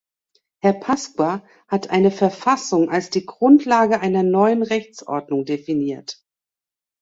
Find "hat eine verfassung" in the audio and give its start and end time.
1.67-2.89